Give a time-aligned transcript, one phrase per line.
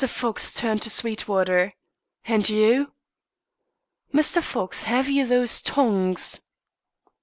[0.09, 1.73] Fox turned to Sweetwater.
[2.25, 2.91] "And you?"
[4.11, 4.41] "Mr.
[4.41, 6.41] Fox, have you those tongs?"